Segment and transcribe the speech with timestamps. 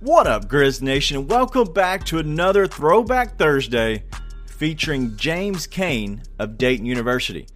[0.00, 1.28] What up, Grizz Nation?
[1.28, 4.04] Welcome back to another Throwback Thursday
[4.46, 7.46] featuring James Kane of Dayton University.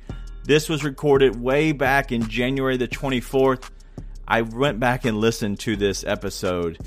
[0.45, 3.71] This was recorded way back in January the 24th.
[4.29, 6.79] I went back and listened to this episode,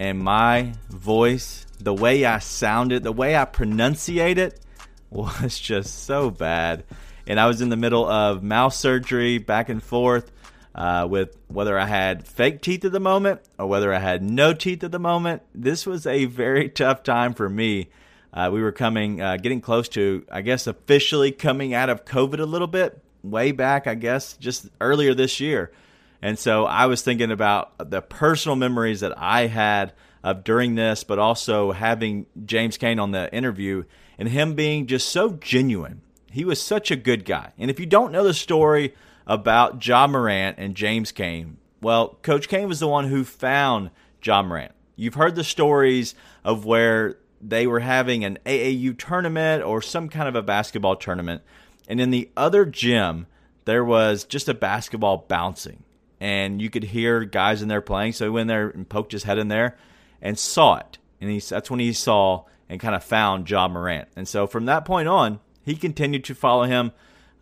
[0.00, 4.60] and my voice, the way I sounded, the way I pronunciate it,
[5.10, 6.82] was just so bad.
[7.28, 10.32] And I was in the middle of mouth surgery, back and forth
[10.74, 14.52] uh, with whether I had fake teeth at the moment or whether I had no
[14.52, 15.42] teeth at the moment.
[15.54, 17.88] This was a very tough time for me.
[18.32, 22.40] Uh, we were coming, uh, getting close to, I guess, officially coming out of COVID
[22.40, 25.70] a little bit, way back, I guess, just earlier this year.
[26.20, 29.92] And so I was thinking about the personal memories that I had
[30.24, 33.84] of during this, but also having James Kane on the interview
[34.18, 36.00] and him being just so genuine.
[36.32, 37.52] He was such a good guy.
[37.58, 38.94] And if you don't know the story
[39.26, 41.58] about Ja Morant and James Kane.
[41.80, 43.90] Well, Coach Kane was the one who found
[44.22, 44.72] Ja Morant.
[44.96, 50.28] You've heard the stories of where they were having an AAU tournament or some kind
[50.28, 51.42] of a basketball tournament,
[51.88, 53.26] and in the other gym,
[53.64, 55.82] there was just a basketball bouncing,
[56.20, 58.12] and you could hear guys in there playing.
[58.12, 59.76] So he went there and poked his head in there
[60.22, 64.08] and saw it, and he, that's when he saw and kind of found Ja Morant.
[64.16, 66.92] And so from that point on, he continued to follow him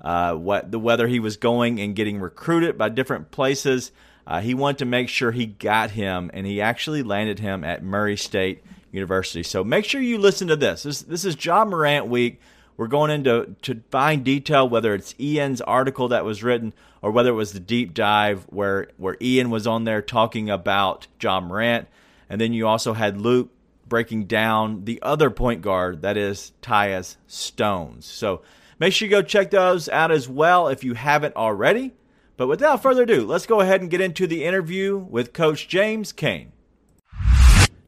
[0.02, 3.92] uh, what the whether he was going and getting recruited by different places.
[4.26, 7.82] Uh, he wanted to make sure he got him, and he actually landed him at
[7.82, 9.42] Murray State University.
[9.42, 10.84] So make sure you listen to this.
[10.84, 12.40] This, this is Ja Morant week.
[12.76, 17.30] We're going into to find detail whether it's Ian's article that was written or whether
[17.30, 21.88] it was the deep dive where where Ian was on there talking about Ja Morant,
[22.28, 23.50] and then you also had Luke
[23.86, 27.16] breaking down the other point guard that is Tyus
[27.56, 28.06] Jones.
[28.06, 28.40] So
[28.82, 31.92] Make sure you go check those out as well if you haven't already.
[32.36, 36.10] But without further ado, let's go ahead and get into the interview with Coach James
[36.10, 36.50] Kane.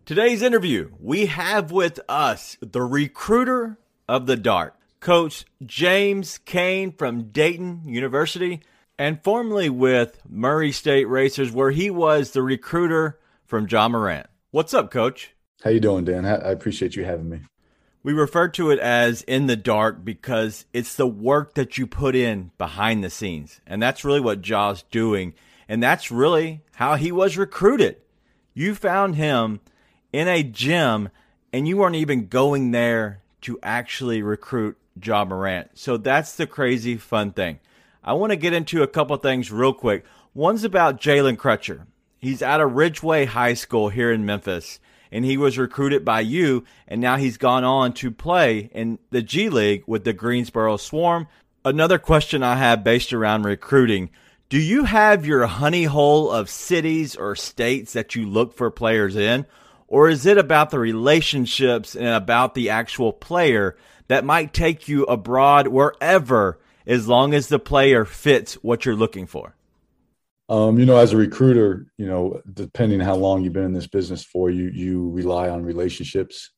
[0.06, 3.76] Today's interview, we have with us the recruiter
[4.08, 8.60] of the Dart, Coach James Kane from Dayton University,
[8.96, 14.28] and formerly with Murray State Racers, where he was the recruiter from Ja Morant.
[14.52, 15.34] What's up, Coach?
[15.64, 16.24] How you doing, Dan?
[16.24, 17.40] I appreciate you having me.
[18.04, 22.14] We refer to it as in the dark because it's the work that you put
[22.14, 23.62] in behind the scenes.
[23.66, 25.32] And that's really what Ja's doing.
[25.68, 27.96] And that's really how he was recruited.
[28.52, 29.60] You found him
[30.12, 31.08] in a gym
[31.50, 35.70] and you weren't even going there to actually recruit Ja Morant.
[35.72, 37.58] So that's the crazy fun thing.
[38.04, 40.04] I want to get into a couple things real quick.
[40.34, 41.86] One's about Jalen Crutcher.
[42.24, 44.80] He's out of Ridgeway High School here in Memphis
[45.14, 49.22] and he was recruited by you, and now he's gone on to play in the
[49.22, 51.28] G League with the Greensboro Swarm.
[51.64, 54.10] Another question I have based around recruiting.
[54.48, 59.14] Do you have your honey hole of cities or states that you look for players
[59.14, 59.46] in?
[59.86, 63.76] Or is it about the relationships and about the actual player
[64.08, 66.58] that might take you abroad wherever
[66.88, 69.54] as long as the player fits what you're looking for?
[70.48, 73.86] Um, you know, as a recruiter, you know, depending how long you've been in this
[73.86, 76.50] business for, you you rely on relationships.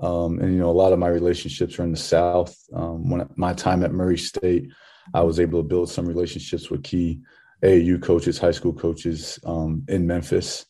[0.00, 2.54] Um, and you know, a lot of my relationships are in the South.
[2.74, 4.68] Um, when my time at Murray State,
[5.14, 7.20] I was able to build some relationships with key
[7.62, 10.66] AAU coaches, high school coaches um, in Memphis.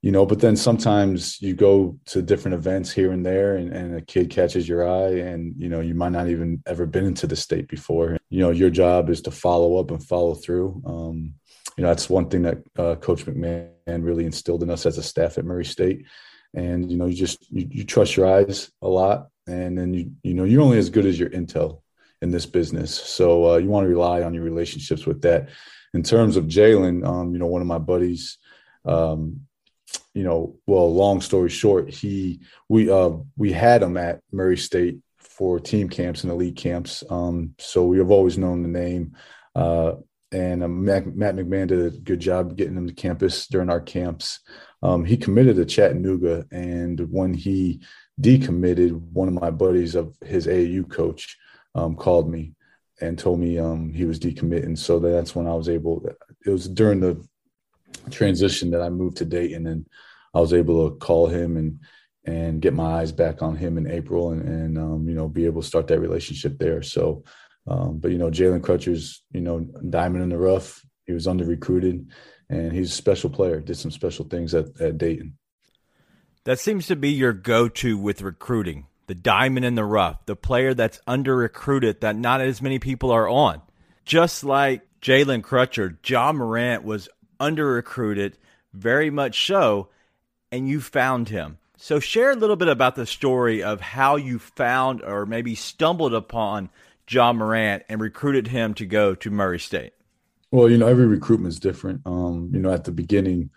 [0.00, 3.96] You know, but then sometimes you go to different events here and there, and, and
[3.96, 7.28] a kid catches your eye, and you know, you might not even ever been into
[7.28, 8.16] the state before.
[8.28, 10.82] You know, your job is to follow up and follow through.
[11.76, 15.02] You know that's one thing that uh, Coach McMahon really instilled in us as a
[15.02, 16.06] staff at Murray State.
[16.54, 20.12] And you know, you just you, you trust your eyes a lot, and then you
[20.22, 21.80] you know you're only as good as your intel
[22.20, 22.94] in this business.
[22.94, 25.48] So uh, you want to rely on your relationships with that.
[25.94, 28.38] In terms of Jalen, um, you know, one of my buddies,
[28.86, 29.40] um,
[30.14, 34.98] you know, well, long story short, he we uh, we had him at Murray State
[35.18, 37.02] for team camps and elite camps.
[37.10, 39.16] Um, so we have always known the name.
[39.54, 39.94] Uh,
[40.32, 43.80] and um, Matt, Matt, McMahon did a good job getting him to campus during our
[43.80, 44.40] camps.
[44.82, 47.80] Um, he committed to Chattanooga, and when he
[48.20, 51.36] decommitted, one of my buddies of his AAU coach
[51.74, 52.54] um, called me
[53.00, 54.78] and told me um, he was decommitting.
[54.78, 56.04] So that's when I was able.
[56.46, 57.24] It was during the
[58.10, 59.86] transition that I moved to Dayton, and
[60.34, 61.78] I was able to call him and
[62.24, 65.44] and get my eyes back on him in April and, and um, you know be
[65.44, 66.82] able to start that relationship there.
[66.82, 67.24] So,
[67.66, 70.84] um, but you know Jalen Crutcher's you know diamond in the rough.
[71.06, 72.10] He was under recruited,
[72.48, 73.60] and he's a special player.
[73.60, 75.36] Did some special things at, at Dayton.
[76.44, 78.86] That seems to be your go-to with recruiting.
[79.06, 83.10] The diamond in the rough, the player that's under recruited that not as many people
[83.10, 83.62] are on.
[84.04, 87.08] Just like Jalen Crutcher, Ja Morant was
[87.38, 88.38] under recruited,
[88.72, 89.88] very much so,
[90.50, 91.58] and you found him.
[91.76, 96.14] So, share a little bit about the story of how you found or maybe stumbled
[96.14, 96.70] upon
[97.10, 99.92] Ja Morant and recruited him to go to Murray State.
[100.50, 102.02] Well, you know, every recruitment is different.
[102.04, 103.50] Um, you know, at the beginning,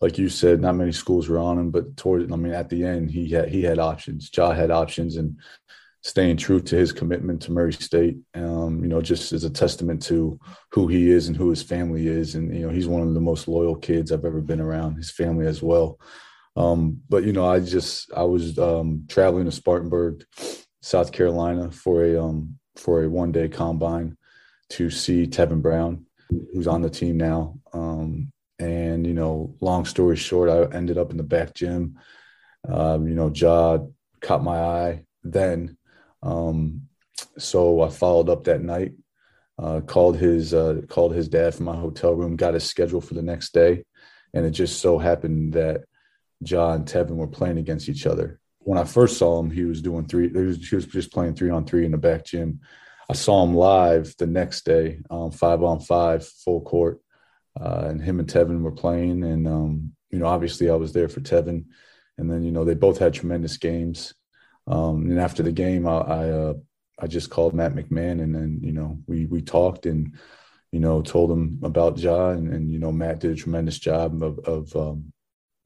[0.00, 2.84] like you said, not many schools were on him, but toward, I mean, at the
[2.84, 4.30] end, he had he had options.
[4.36, 5.38] Ja had options, and
[6.02, 10.02] staying true to his commitment to Murray State, um, you know, just as a testament
[10.02, 10.38] to
[10.72, 13.20] who he is and who his family is, and you know, he's one of the
[13.20, 14.96] most loyal kids I've ever been around.
[14.96, 15.98] His family as well.
[16.56, 20.24] Um, but you know, I just I was um, traveling to Spartanburg,
[20.82, 24.16] South Carolina for a um, for a one day combine
[24.70, 26.06] to see Tevin Brown,
[26.52, 27.58] who's on the team now.
[27.72, 31.98] Um, and you know, long story short, I ended up in the back gym.
[32.68, 33.78] Um, you know, Ja
[34.20, 35.76] caught my eye then,
[36.22, 36.82] um,
[37.38, 38.92] so I followed up that night.
[39.58, 43.14] Uh, called his uh, called his dad from my hotel room, got his schedule for
[43.14, 43.84] the next day,
[44.32, 45.82] and it just so happened that
[46.40, 48.40] Ja and Tevin were playing against each other.
[48.64, 50.28] When I first saw him, he was doing three.
[50.28, 52.60] He was, he was just playing three on three in the back gym.
[53.10, 57.00] I saw him live the next day, um, five on five, full court,
[57.60, 59.24] uh, and him and Tevin were playing.
[59.24, 61.66] And um, you know, obviously, I was there for Tevin.
[62.18, 64.14] And then you know, they both had tremendous games.
[64.66, 66.54] Um, and after the game, I I, uh,
[66.98, 70.14] I just called Matt McMahon, and then you know, we we talked and
[70.70, 74.22] you know told him about Ja, and, and you know, Matt did a tremendous job
[74.22, 75.12] of of um,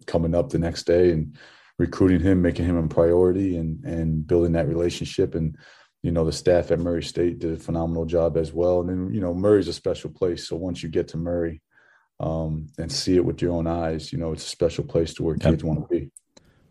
[0.06, 1.36] coming up the next day and
[1.78, 5.34] recruiting him, making him a priority, and and building that relationship.
[5.34, 5.56] And
[6.02, 8.80] you know, the staff at Murray State did a phenomenal job as well.
[8.80, 10.48] And then you know, Murray's a special place.
[10.48, 11.62] So once you get to Murray
[12.20, 15.22] um, and see it with your own eyes, you know, it's a special place to
[15.22, 16.10] where kids want to be.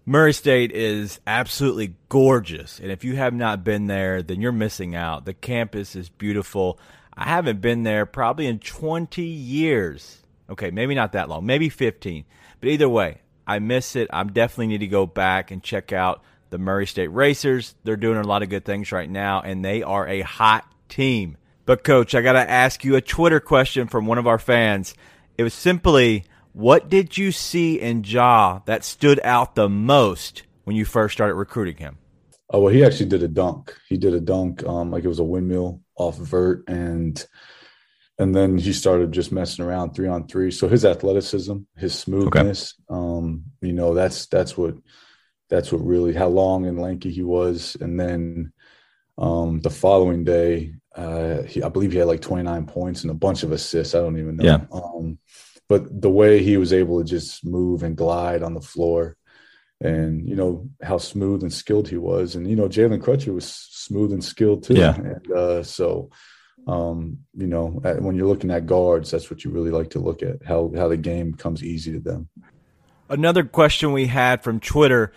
[0.08, 2.80] Murray State is absolutely gorgeous.
[2.80, 5.26] And if you have not been there, then you're missing out.
[5.26, 6.80] The campus is beautiful.
[7.16, 10.22] I haven't been there probably in 20 years.
[10.48, 12.24] Okay, maybe not that long, maybe 15.
[12.60, 14.08] But either way, I miss it.
[14.12, 17.76] I definitely need to go back and check out the Murray State Racers.
[17.84, 21.38] They're doing a lot of good things right now, and they are a hot team.
[21.66, 24.94] But, Coach, I got to ask you a Twitter question from one of our fans.
[25.38, 30.76] It was simply, what did you see in Ja that stood out the most when
[30.76, 31.98] you first started recruiting him?
[32.52, 33.76] Oh, well, he actually did a dunk.
[33.90, 37.26] He did a dunk, um, like it was a windmill off vert, and
[38.18, 40.52] and then he started just messing around three on three.
[40.52, 42.98] So his athleticism, his smoothness, okay.
[42.98, 44.76] um, you know, that's that's what
[45.50, 47.76] that's what really how long and lanky he was.
[47.80, 48.54] And then
[49.18, 53.16] um, the following day, uh, he, I believe he had like 29 points and a
[53.16, 53.96] bunch of assists.
[53.96, 54.46] I don't even know.
[54.46, 54.66] Yeah.
[54.72, 55.20] Um,
[55.68, 59.18] but the way he was able to just move and glide on the floor,
[59.82, 63.48] and you know how smooth and skilled he was, and you know Jalen Crutcher was
[63.52, 64.76] smooth and skilled too.
[64.76, 64.96] Yeah.
[64.96, 66.12] And uh, so
[66.68, 67.68] um, you know,
[68.00, 70.88] when you're looking at guards, that's what you really like to look at how how
[70.88, 72.28] the game comes easy to them.
[73.10, 75.14] Another question we had from Twitter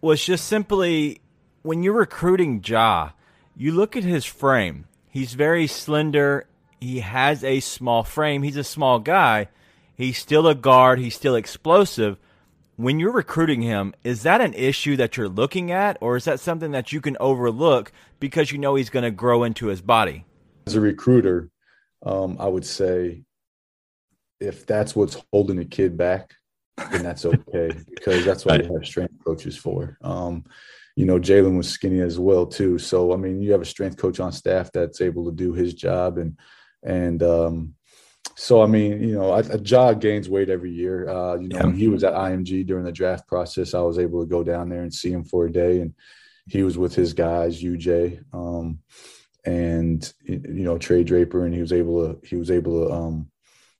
[0.00, 1.20] was just simply
[1.62, 3.10] when you're recruiting Ja,
[3.56, 4.86] you look at his frame.
[5.10, 6.46] He's very slender.
[6.80, 8.42] He has a small frame.
[8.42, 9.48] He's a small guy.
[9.96, 10.98] He's still a guard.
[10.98, 12.18] He's still explosive.
[12.76, 16.40] When you're recruiting him, is that an issue that you're looking at, or is that
[16.40, 20.24] something that you can overlook because you know he's going to grow into his body?
[20.66, 21.50] As a recruiter,
[22.04, 23.24] um, I would say
[24.40, 26.34] if that's what's holding a kid back,
[26.90, 28.68] then that's okay because that's what right.
[28.68, 29.98] we have strength coaches for.
[30.02, 30.44] Um,
[30.96, 32.78] you know, Jalen was skinny as well too.
[32.78, 35.74] So I mean, you have a strength coach on staff that's able to do his
[35.74, 36.38] job, and
[36.82, 37.74] and um,
[38.36, 41.08] so I mean, you know, a job gains weight every year.
[41.08, 41.66] Uh, you know, yeah.
[41.66, 44.68] when he was at IMG during the draft process, I was able to go down
[44.68, 45.94] there and see him for a day, and
[46.46, 48.22] he was with his guys, UJ.
[48.32, 48.80] Um,
[49.44, 53.30] and you know Trey Draper, and he was able to he was able to um,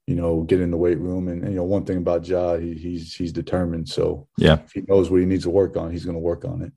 [0.06, 1.28] you know get in the weight room.
[1.28, 3.88] And, and you know one thing about Ja, he, he's he's determined.
[3.88, 6.44] So yeah, if he knows what he needs to work on, he's going to work
[6.44, 6.73] on it.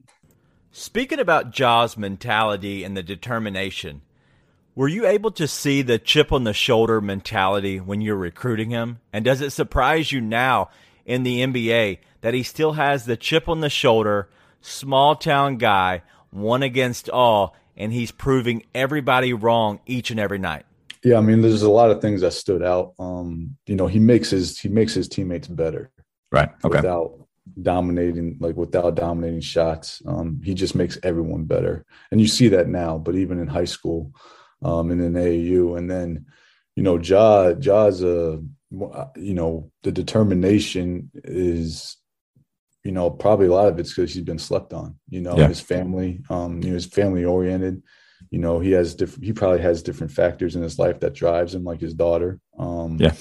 [0.72, 4.01] Speaking about Ja's mentality and the determination,
[4.75, 9.00] were you able to see the chip on the shoulder mentality when you're recruiting him?
[9.12, 10.70] And does it surprise you now
[11.03, 14.29] in the NBA that he still has the chip on the shoulder,
[14.62, 20.65] small town guy, one against all, and he's proving everybody wrong each and every night.
[21.03, 22.93] Yeah, I mean, there's a lot of things that stood out.
[23.00, 25.91] Um, you know, he makes his he makes his teammates better.
[26.31, 26.50] Right.
[26.65, 26.77] Okay.
[26.77, 27.27] Without
[27.62, 30.01] dominating like without dominating shots.
[30.05, 32.98] Um, he just makes everyone better, and you see that now.
[32.98, 34.12] But even in high school,
[34.63, 36.25] um, and in AAU, and then
[36.75, 38.41] you know, Ja Ja's a
[38.72, 41.98] you know the determination is
[42.84, 44.96] you know probably a lot of it's because he's been slept on.
[45.10, 45.48] You know, yeah.
[45.48, 47.84] his family, um, you know, his family oriented.
[48.31, 49.25] You know, he has different.
[49.25, 52.39] He probably has different factors in his life that drives him, like his daughter.
[52.57, 53.13] Um, yeah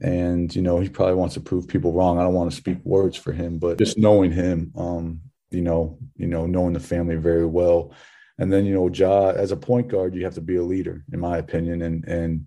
[0.00, 2.18] and you know he probably wants to prove people wrong.
[2.18, 5.20] I don't want to speak words for him, but just knowing him, um,
[5.50, 7.92] you know, you know, knowing the family very well,
[8.38, 11.04] and then you know, Ja as a point guard, you have to be a leader,
[11.12, 12.46] in my opinion, and and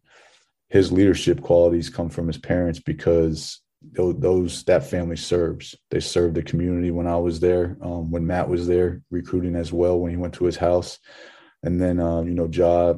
[0.70, 5.76] his leadership qualities come from his parents because those, those that family serves.
[5.90, 9.72] They served the community when I was there, um, when Matt was there recruiting as
[9.72, 11.00] well when he went to his house,
[11.64, 12.96] and then uh, you know, Ja.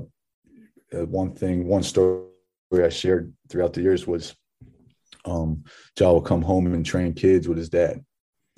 [0.93, 2.25] Uh, one thing, one story
[2.73, 4.35] I shared throughout the years was
[5.23, 5.63] um,
[5.97, 8.03] Ja will come home and train kids with his dad.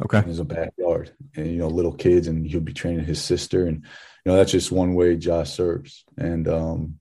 [0.03, 0.17] Okay.
[0.17, 3.85] In his backyard, and you know, little kids, and he'll be training his sister, and
[4.25, 6.99] you know, that's just one way Ja serves, and um,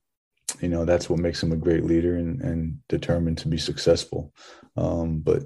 [0.61, 4.33] you know, that's what makes him a great leader and and determined to be successful.
[4.75, 5.43] Um, but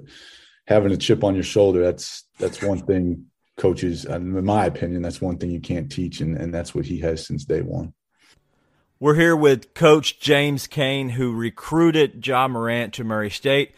[0.66, 5.20] having a chip on your shoulder, that's that's one thing coaches, in my opinion, that's
[5.20, 7.92] one thing you can't teach, and and that's what he has since day one.
[9.00, 13.72] We're here with Coach James Kane, who recruited Ja Morant to Murray State.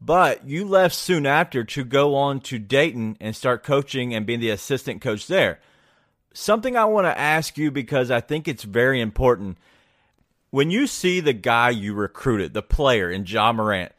[0.00, 4.40] But you left soon after to go on to Dayton and start coaching and being
[4.40, 5.60] the assistant coach there.
[6.32, 9.58] Something I want to ask you because I think it's very important.
[10.50, 13.92] When you see the guy you recruited, the player in Ja Morant,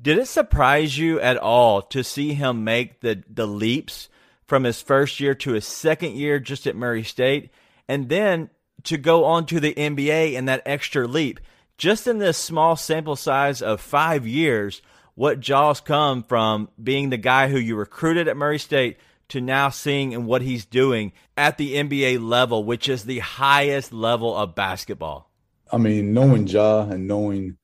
[0.00, 4.08] did it surprise you at all to see him make the, the leaps
[4.46, 7.50] from his first year to his second year just at Murray State
[7.86, 8.50] and then
[8.84, 11.38] to go on to the NBA and that extra leap?
[11.78, 14.82] Just in this small sample size of five years,
[15.14, 18.98] what Ja's come from being the guy who you recruited at Murray State
[19.28, 23.92] to now seeing and what he's doing at the NBA level, which is the highest
[23.92, 25.29] level of basketball?
[25.72, 27.56] I mean, knowing Ja and knowing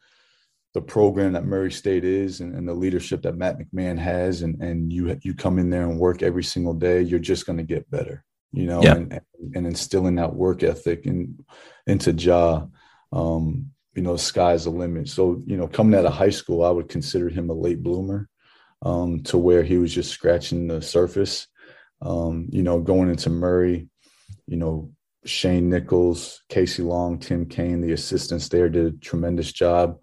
[0.75, 4.61] the program that Murray State is and, and, the leadership that Matt McMahon has, and,
[4.61, 7.63] and you you come in there and work every single day, you're just going to
[7.63, 8.23] get better,
[8.53, 8.97] you know, yeah.
[8.97, 9.21] and,
[9.55, 11.43] and instilling that work ethic in,
[11.87, 12.67] into Ja.
[13.13, 15.09] Um, you know, sky's the limit.
[15.09, 18.29] So, you know, coming out of high school, I would consider him a late bloomer
[18.83, 21.47] um, to where he was just scratching the surface.
[22.03, 23.89] Um, you know, going into Murray,
[24.47, 24.93] you know,
[25.27, 29.99] Shane Nichols, Casey Long, Tim Kane, the assistants there did a tremendous job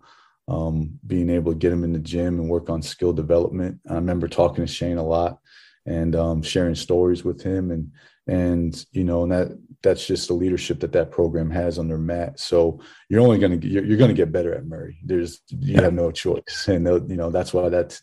[0.48, 3.80] um, being able to get him in the gym and work on skill development.
[3.90, 5.40] I remember talking to Shane a lot
[5.86, 7.92] and um, sharing stories with him and
[8.26, 12.40] and you know and that that's just the leadership that that program has under Matt.
[12.40, 14.98] So you're only going to you're, you're going to get better at Murray.
[15.04, 18.02] There's you have no choice, and you know that's why that's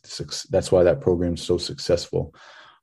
[0.51, 2.35] that's why that program's so successful.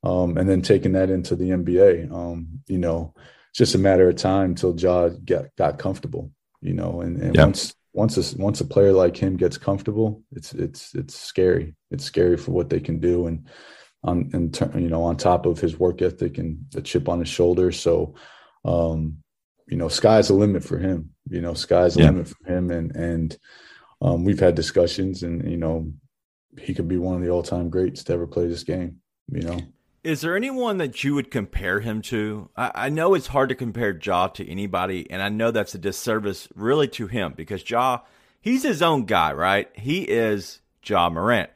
[0.03, 3.13] Um, and then taking that into the NBA, um, you know,
[3.57, 6.31] just a matter of time until Ja got got comfortable.
[6.61, 7.43] You know, and, and yeah.
[7.43, 11.75] once once a, once a player like him gets comfortable, it's it's it's scary.
[11.91, 13.47] It's scary for what they can do, and
[14.03, 17.29] on and you know on top of his work ethic and the chip on his
[17.29, 17.71] shoulder.
[17.71, 18.15] So
[18.63, 19.17] um,
[19.67, 21.11] you know, sky's the limit for him.
[21.29, 22.09] You know, sky's the yeah.
[22.09, 23.37] limit for him, and and
[24.01, 25.91] um, we've had discussions, and you know,
[26.59, 28.97] he could be one of the all-time greats to ever play this game.
[29.31, 29.59] You know,
[30.03, 32.49] is there anyone that you would compare him to?
[32.55, 35.79] I, I know it's hard to compare Ja to anybody, and I know that's a
[35.79, 38.01] disservice really to him because Ja,
[38.39, 39.69] he's his own guy, right?
[39.73, 41.49] He is Ja Morant,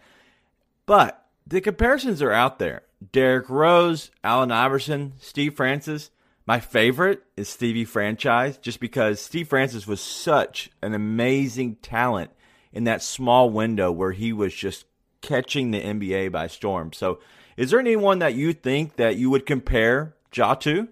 [0.85, 2.83] but the comparisons are out there.
[3.11, 6.11] Derrick Rose, Allen Iverson, Steve Francis
[6.45, 12.31] my favorite is Stevie Franchise, just because Steve Francis was such an amazing talent
[12.73, 14.85] in that small window where he was just
[15.21, 16.93] catching the NBA by storm.
[16.93, 17.19] So,
[17.57, 20.87] is there anyone that you think that you would compare Ja to?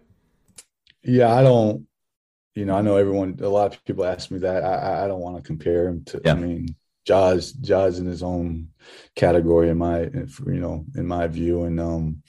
[1.04, 1.88] Yeah, I don't.
[2.56, 3.38] You know, I know everyone.
[3.42, 4.63] A lot of people ask me that.
[4.63, 6.22] I, I don't want to compare him to.
[6.24, 6.34] Yeah.
[6.34, 6.75] I mean,
[7.06, 8.70] Ja's Ja's in his own
[9.16, 12.24] category in my, you know, in my view, and um,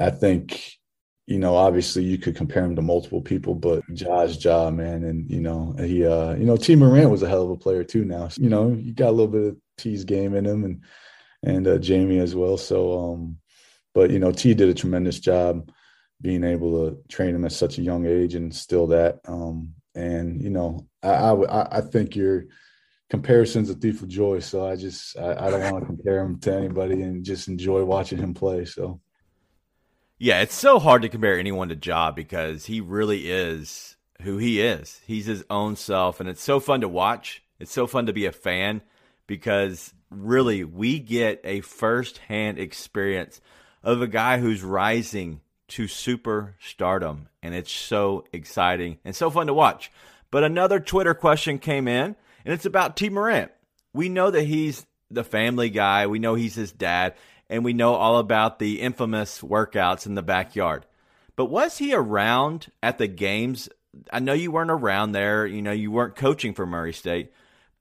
[0.00, 0.76] I think
[1.26, 5.02] you know, obviously you could compare him to multiple people, but Ja's Ja, man.
[5.02, 7.82] And, you know, he, uh, you know, Tee Morant was a hell of a player
[7.82, 8.28] too now.
[8.36, 10.82] You know, you got a little bit of Tee's game in him and,
[11.42, 12.56] and uh, Jamie as well.
[12.56, 13.38] So, um,
[13.94, 15.70] but, you know, Tee did a tremendous job
[16.20, 19.20] being able to train him at such a young age and still that.
[19.26, 22.46] Um, and, you know, I, I, I think your
[23.08, 24.40] comparison's a thief of joy.
[24.40, 27.84] So I just, I, I don't want to compare him to anybody and just enjoy
[27.84, 28.64] watching him play.
[28.64, 29.00] So.
[30.18, 34.62] Yeah, it's so hard to compare anyone to Ja because he really is who he
[34.62, 35.00] is.
[35.06, 37.42] He's his own self, and it's so fun to watch.
[37.60, 38.80] It's so fun to be a fan
[39.26, 43.40] because really we get a first-hand experience
[43.82, 47.26] of a guy who's rising to superstardom.
[47.42, 49.90] And it's so exciting and so fun to watch.
[50.30, 53.10] But another Twitter question came in, and it's about Tee.
[53.10, 53.50] Morant.
[53.92, 57.14] We know that he's the family guy, we know he's his dad,
[57.48, 60.84] and we know all about the infamous workouts in the backyard.
[61.36, 63.68] But was he around at the games?
[64.12, 67.32] I know you weren't around there, you know, you weren't coaching for Murray State.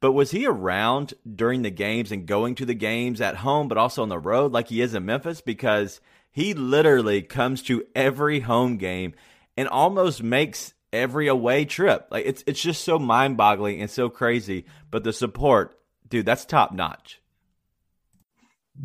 [0.05, 3.79] But was he around during the games and going to the games at home, but
[3.79, 5.41] also on the road like he is in Memphis?
[5.41, 5.99] Because
[6.31, 9.15] he literally comes to every home game
[9.57, 12.05] and almost makes every away trip.
[12.11, 14.65] Like it's it's just so mind boggling and so crazy.
[14.91, 15.75] But the support,
[16.07, 17.19] dude, that's top notch.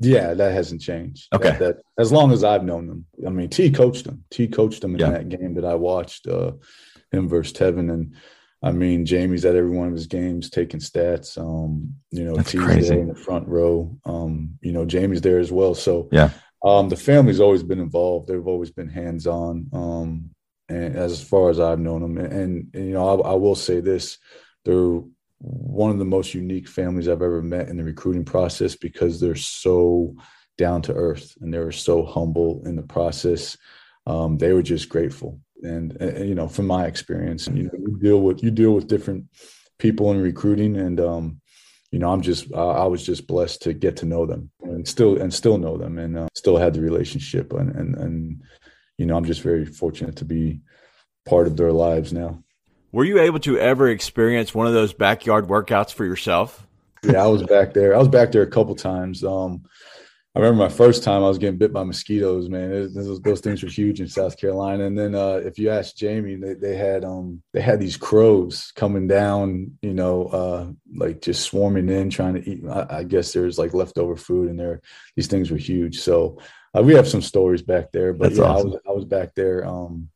[0.01, 1.29] Yeah, that hasn't changed.
[1.35, 1.51] Okay.
[1.51, 3.05] That, that, as long as I've known them.
[3.27, 4.25] I mean, Tee coached them.
[4.31, 5.11] Tee coached them in Yeah.
[5.11, 6.53] that game that I watched, uh,
[7.13, 7.93] him versus Tevin.
[7.93, 8.15] And
[8.63, 11.39] I mean, Jamie's at every one of his games taking stats.
[11.39, 12.99] Um, you know, That's Tee's crazy.
[12.99, 13.97] in the front row.
[14.05, 15.75] Um, you know, Jamie's there as well.
[15.75, 16.31] So Yeah.
[16.65, 18.29] um, the family's always been involved.
[18.29, 19.69] They've always been hands on.
[19.73, 20.31] Um,
[20.69, 22.33] and as far as I've known them, and,
[22.75, 24.19] and, you know, I, I will say this:
[24.65, 25.01] they're
[25.41, 29.35] one of the most unique families I've ever met in the recruiting process because they're
[29.35, 30.15] so
[30.59, 33.57] down to earth and they were so humble in the process.
[34.07, 37.99] Um, they were just grateful, and, and you know, from my experience, you know, you
[38.01, 39.27] deal with you deal with different
[39.79, 41.41] people in recruiting, and um,
[41.91, 44.87] you know, I'm just I I was just blessed to get to know them and
[44.87, 48.43] still and still know them and uh, still had the relationship and and and
[48.99, 50.61] you know, I'm just very fortunate to be
[51.27, 52.43] part of their lives now.
[52.93, 56.67] Were you able to ever experience one of those backyard workouts for yourself?
[57.03, 57.95] Yeah, I was back there.
[57.95, 59.25] I was back there a couple times.
[59.25, 59.63] Um,
[60.35, 62.49] I remember my first time I was getting bit by mosquitoes.
[62.49, 64.85] Man, it, those, those things were huge in South Carolina.
[64.85, 68.73] And then uh, if you ask Jamie, they, they had um, they had these crows
[68.77, 69.77] coming down.
[69.83, 72.63] You know, uh, like just swarming in, trying to eat.
[72.71, 74.81] I, I guess there's like leftover food, and there
[75.17, 75.99] these things were huge.
[75.99, 76.39] So
[76.79, 78.13] uh, we have some stories back there.
[78.13, 78.69] But That's yeah, awesome.
[78.69, 79.67] I was I was back there.
[79.67, 80.11] Um,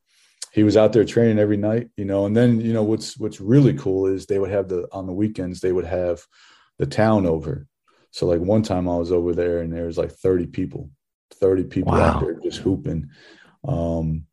[0.53, 2.27] he was out there training every night, you know.
[2.27, 5.13] And then you know what's what's really cool is they would have the on the
[5.13, 6.25] weekends they would have
[6.79, 7.67] the town over.
[8.15, 10.89] So like one time I was over there and there was like 30 people,
[11.33, 12.01] 30 people Wow.
[12.15, 13.11] out there just hooping.
[13.67, 14.27] Um,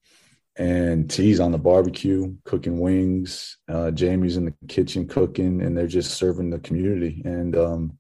[0.56, 3.58] and Tee's on the barbecue cooking wings.
[3.68, 7.24] Uh, Jamie's in the kitchen cooking, and they're just serving the community.
[7.26, 7.98] And um,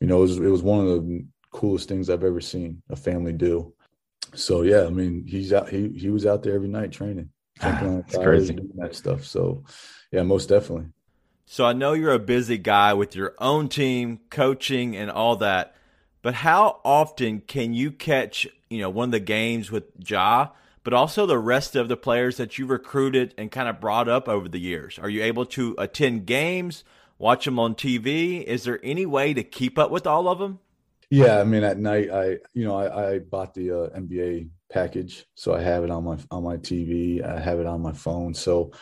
[0.00, 2.94] you know, it was, it was one of the coolest things I've ever seen a
[2.94, 3.74] family do.
[4.34, 5.68] So yeah, I mean, he's out.
[5.68, 8.54] He he was out there every night training, jumping That's crazy.
[8.54, 9.24] doing that stuff.
[9.24, 9.64] So
[10.12, 10.90] yeah, most definitely.
[11.46, 15.74] So I know you're a busy guy with your own team, coaching, and all that.
[16.22, 20.48] But how often can you catch, you know, one of the games with Ja,
[20.82, 24.28] but also the rest of the players that you recruited and kind of brought up
[24.28, 24.98] over the years?
[24.98, 26.82] Are you able to attend games,
[27.18, 28.42] watch them on TV?
[28.42, 30.60] Is there any way to keep up with all of them?
[31.10, 35.26] Yeah, I mean, at night, I you know, I, I bought the uh, NBA package,
[35.34, 37.22] so I have it on my on my TV.
[37.22, 38.34] I have it on my phone.
[38.34, 38.72] So,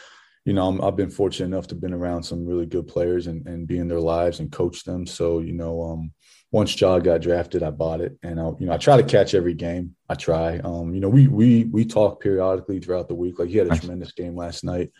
[0.44, 3.46] you know, I'm, I've been fortunate enough to been around some really good players and
[3.46, 5.06] and be in their lives and coach them.
[5.06, 6.12] So, you know, um,
[6.50, 9.34] once Ja got drafted, I bought it, and I you know I try to catch
[9.34, 9.94] every game.
[10.08, 10.58] I try.
[10.58, 13.38] Um, you know, we we we talk periodically throughout the week.
[13.38, 14.92] Like he had a tremendous game last night.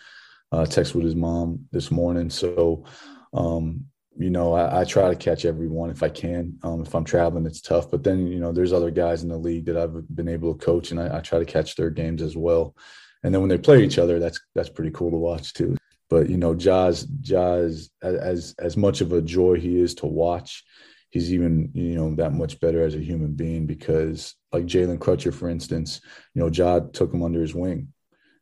[0.53, 2.29] Uh, text with his mom this morning.
[2.29, 2.85] So,
[3.33, 3.87] um,
[4.19, 6.59] you know, I, I try to catch everyone if I can.
[6.63, 7.91] Um, if I'm traveling, it's tough.
[7.91, 10.63] But then, you know, there's other guys in the league that I've been able to
[10.63, 12.77] coach, and I, I try to catch their games as well.
[13.23, 15.77] And then when they play each other, that's that's pretty cool to watch too.
[16.11, 20.65] But you know, Ja's Ja's as as much of a joy he is to watch,
[21.11, 25.33] he's even you know that much better as a human being because like Jalen Crutcher,
[25.33, 26.01] for instance,
[26.35, 27.93] you know, Ja took him under his wing,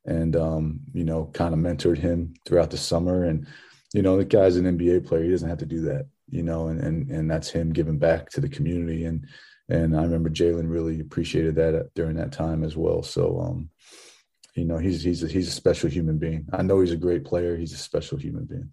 [0.05, 3.47] and um, you know, kind of mentored him throughout the summer and
[3.93, 5.25] you know, the guy's an NBA player.
[5.25, 8.31] He doesn't have to do that, you know, and and and that's him giving back
[8.31, 9.05] to the community.
[9.05, 9.27] And
[9.69, 13.03] and I remember Jalen really appreciated that during that time as well.
[13.03, 13.71] So, um,
[14.61, 16.46] you know, he's he's a, he's a special human being.
[16.53, 17.57] I know he's a great player.
[17.57, 18.70] He's a special human being.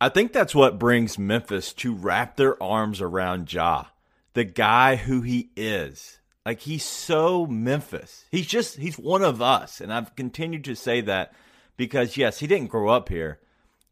[0.00, 3.84] I think that's what brings Memphis to wrap their arms around Ja,
[4.34, 6.18] the guy who he is.
[6.44, 8.24] Like he's so Memphis.
[8.32, 11.32] He's just he's one of us, and I've continued to say that
[11.76, 13.38] because yes, he didn't grow up here,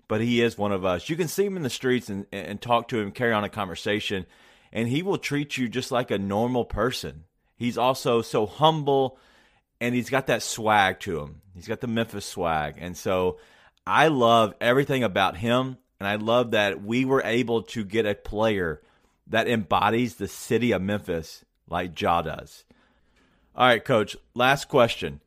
[0.09, 1.09] but he is one of us.
[1.09, 3.49] You can see him in the streets and, and talk to him, carry on a
[3.49, 4.27] conversation,
[4.73, 7.25] and he will treat you just like a normal person.
[7.57, 9.19] He's also so humble,
[9.85, 11.43] and he's got that swag to him.
[11.55, 13.37] He's got the Memphis swag, and so
[13.87, 18.15] I love everything about him, and I love that we were able to get a
[18.15, 18.81] player
[19.27, 22.65] that embodies the city of Memphis like Ja does.
[23.55, 25.21] All right, coach, last question.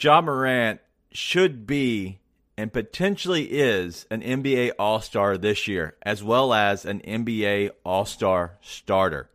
[0.00, 2.20] Ja Morant should be
[2.56, 8.04] and potentially is an NBA All Star this year, as well as an NBA All
[8.04, 9.30] Star starter.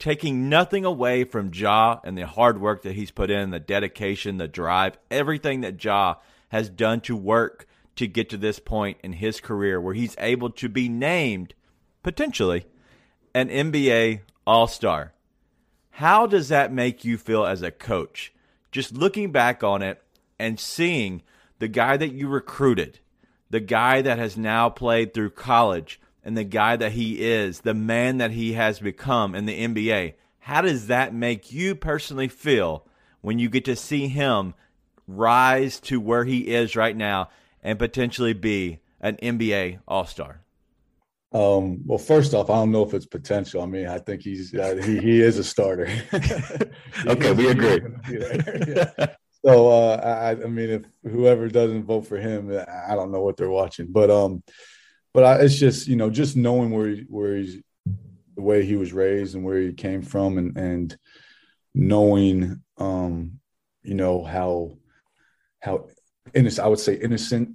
[0.00, 4.38] Taking nothing away from Ja and the hard work that he's put in, the dedication,
[4.38, 6.16] the drive, everything that Ja
[6.48, 10.50] has done to work to get to this point in his career where he's able
[10.50, 11.54] to be named
[12.02, 12.64] potentially
[13.34, 15.12] an NBA All Star.
[15.90, 18.32] How does that make you feel as a coach?
[18.72, 20.02] Just looking back on it
[20.38, 21.22] and seeing
[21.58, 23.00] the guy that you recruited,
[23.50, 27.74] the guy that has now played through college, and the guy that he is, the
[27.74, 30.14] man that he has become in the NBA.
[30.40, 32.86] How does that make you personally feel
[33.20, 34.54] when you get to see him
[35.06, 37.28] rise to where he is right now
[37.62, 40.40] and potentially be an NBA All Star?
[41.32, 43.62] Um, well, first off, I don't know if it's potential.
[43.62, 45.88] I mean, I think he's uh, he he is a starter.
[47.06, 47.80] okay, we agree.
[48.10, 49.06] yeah.
[49.44, 53.36] So uh, I, I mean, if whoever doesn't vote for him, I don't know what
[53.36, 53.86] they're watching.
[53.90, 54.42] But um,
[55.12, 57.58] but I, it's just you know just knowing where he, where he's
[58.36, 60.96] the way he was raised and where he came from, and and
[61.74, 63.40] knowing um,
[63.82, 64.76] you know how
[65.60, 65.86] how
[66.34, 67.50] innocent I would say innocent,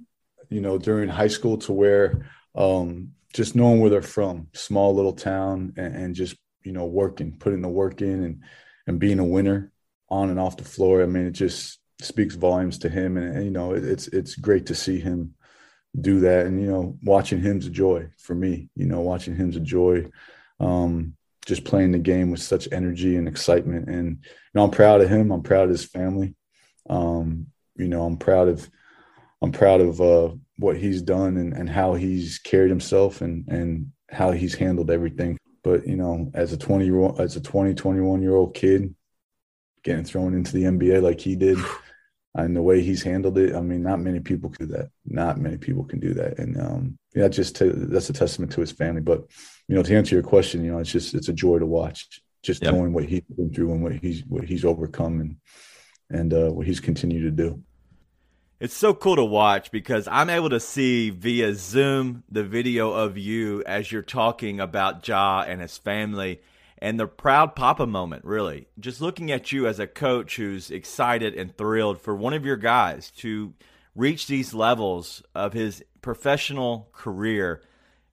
[0.48, 5.12] you know, during high school to where um just knowing where they're from, small little
[5.12, 8.42] town, and, and, just you know working, putting the work in, and
[8.86, 9.72] and being a winner
[10.08, 11.02] on and off the floor.
[11.02, 14.36] I mean, it just speaks volumes to him, and, and you know, it, it's it's
[14.36, 15.34] great to see him
[16.00, 18.68] do that, and you know, watching him's a joy for me.
[18.76, 20.06] You know, watching him's a joy.
[20.60, 25.00] Um, just playing the game with such energy and excitement, and you know, I'm proud
[25.00, 25.30] of him.
[25.30, 26.34] I'm proud of his family.
[26.88, 28.68] Um, you know, I'm proud of
[29.42, 33.92] I'm proud of uh, what he's done and, and how he's carried himself and and
[34.10, 35.38] how he's handled everything.
[35.62, 38.94] But you know, as a 20 year old, as a 20, 21 year old kid,
[39.82, 41.58] getting thrown into the NBA like he did,
[42.36, 44.90] and the way he's handled it, I mean, not many people can do that.
[45.06, 48.60] Not many people can do that, and um, yeah, just to, that's a testament to
[48.60, 49.00] his family.
[49.00, 49.24] But
[49.68, 52.20] you know, to answer your question, you know, it's just it's a joy to watch,
[52.42, 52.74] just yep.
[52.74, 55.36] knowing what he's been through and what he's what he's overcome and
[56.10, 57.62] and uh, what he's continued to do.
[58.58, 63.18] It's so cool to watch because I'm able to see via Zoom the video of
[63.18, 66.40] you as you're talking about Ja and his family
[66.78, 68.68] and the proud papa moment, really.
[68.78, 72.56] Just looking at you as a coach who's excited and thrilled for one of your
[72.56, 73.54] guys to
[73.94, 77.62] reach these levels of his professional career,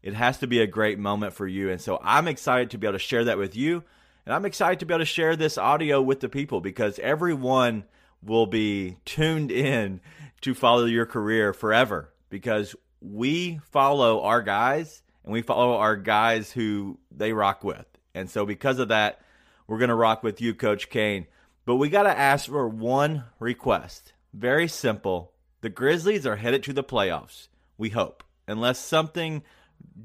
[0.01, 1.69] it has to be a great moment for you.
[1.69, 3.83] And so I'm excited to be able to share that with you.
[4.25, 7.83] And I'm excited to be able to share this audio with the people because everyone
[8.21, 9.99] will be tuned in
[10.41, 16.51] to follow your career forever because we follow our guys and we follow our guys
[16.51, 17.85] who they rock with.
[18.15, 19.21] And so, because of that,
[19.67, 21.27] we're going to rock with you, Coach Kane.
[21.65, 24.13] But we got to ask for one request.
[24.33, 25.31] Very simple.
[25.61, 27.47] The Grizzlies are headed to the playoffs,
[27.77, 28.23] we hope.
[28.47, 29.43] Unless something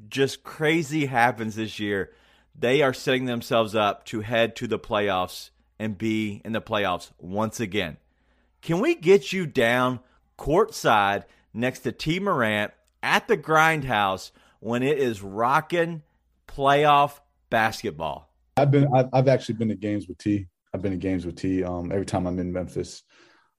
[0.09, 2.13] just crazy happens this year,
[2.55, 7.11] they are setting themselves up to head to the playoffs and be in the playoffs
[7.19, 7.97] once again.
[8.63, 10.01] Can we get you down
[10.39, 16.03] courtside next to Tee Morant at the Grindhouse when it is rocking
[16.47, 18.33] playoff basketball.
[18.57, 20.47] I've been I've, I've actually been to games with Tee.
[20.75, 21.65] I've been to games with Tee.
[21.65, 23.03] Um, every time I'm in Memphis,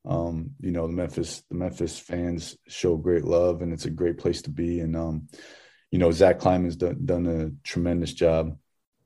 [0.05, 4.17] um, you know the Memphis the Memphis fans show great love, and it's a great
[4.17, 4.79] place to be.
[4.79, 5.27] And um,
[5.91, 8.57] you know Zach Kleiman's done, done a tremendous job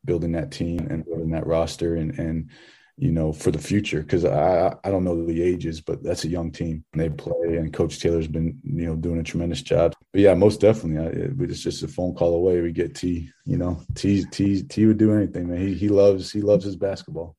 [0.05, 2.49] building that team and building that roster, and and
[2.97, 4.01] you know, for the future.
[4.01, 7.57] Because I I don't know the ages, but that's a young team and they play.
[7.57, 9.93] And Coach Taylor's been you know doing a tremendous job.
[10.11, 12.61] But yeah, most definitely, I, it's just a phone call away.
[12.61, 13.29] We get Tee.
[13.45, 15.59] You know, Tee Tee Tee would do anything, man.
[15.59, 17.35] He he loves he loves his basketball.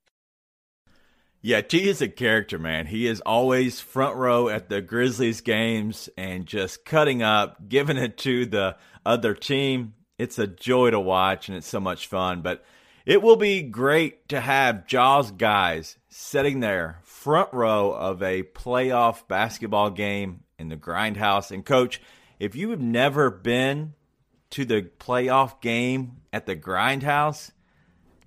[1.47, 2.87] Yeah, Tee is a character, man.
[2.87, 8.17] He is always front row at the Grizzlies games and just cutting up, giving it
[8.19, 9.93] to the other team.
[10.19, 12.40] It's a joy to watch and it's so much fun.
[12.40, 12.64] But
[13.07, 19.27] it will be great to have Ja's guys sitting there front row of a playoff
[19.29, 21.51] basketball game in the grindhouse.
[21.51, 22.01] And coach,
[22.38, 23.95] if you have never been
[24.51, 27.51] to the playoff game at the grindhouse,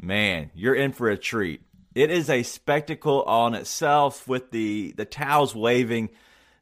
[0.01, 1.61] man, you're in for a treat.
[1.95, 6.09] It is a spectacle on itself with the the towels waving,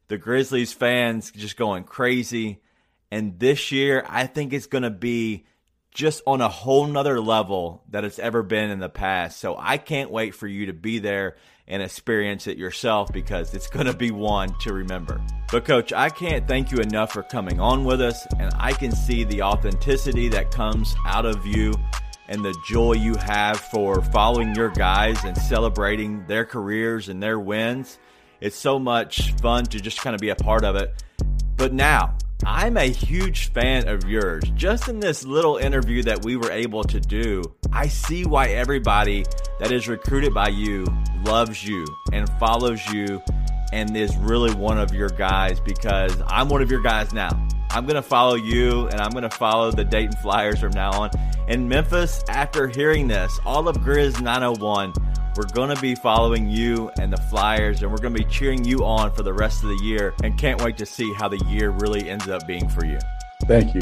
[0.07, 2.61] the Grizzlies fans just going crazy.
[3.11, 5.45] And this year, I think it's going to be
[5.95, 9.39] just on a whole nother level that it's ever been in the past.
[9.39, 13.67] So I can't wait for you to be there and experience it yourself because it's
[13.67, 15.19] going to be one to remember.
[15.49, 18.91] But, Coach, I can't thank you enough for coming on with us, and I can
[18.91, 21.73] see the authenticity that comes out of you
[22.27, 27.39] and the joy you have for following your guys and celebrating their careers and their
[27.39, 27.97] wins.
[28.41, 31.03] It's so much fun to just kind of be a part of it.
[31.55, 34.43] But now, I'm a huge fan of yours.
[34.55, 39.25] Just in this little interview that we were able to do, I see why everybody
[39.59, 40.85] that is recruited by you
[41.23, 43.21] loves you and follows you
[43.71, 47.29] and is really one of your guys because I'm one of your guys now.
[47.71, 50.91] I'm going to follow you and I'm going to follow the Dayton Flyers from now
[50.91, 51.11] on.
[51.47, 54.93] In Memphis, after hearing this, all of Grizz 901,
[55.35, 58.63] we're going to be following you and the Flyers and we're going to be cheering
[58.63, 61.43] you on for the rest of the year and can't wait to see how the
[61.47, 62.99] year really ends up being for you.
[63.41, 63.81] Thank you.